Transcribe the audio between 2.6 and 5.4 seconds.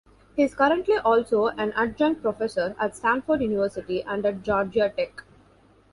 at Stanford University and at Georgia Tech.